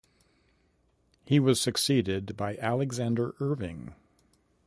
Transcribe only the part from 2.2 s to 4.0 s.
by Alexander Irving.